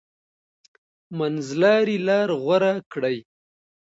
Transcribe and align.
منځلاري 1.17 1.97
لار 2.07 2.29
غوره 2.41 2.73
کړئ. 2.91 3.17